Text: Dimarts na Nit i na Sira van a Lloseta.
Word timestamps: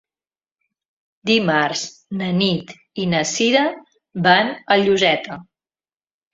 Dimarts 1.29 1.83
na 2.23 2.31
Nit 2.39 2.75
i 3.05 3.07
na 3.13 3.21
Sira 3.35 3.63
van 4.29 4.53
a 4.77 4.83
Lloseta. 4.85 5.41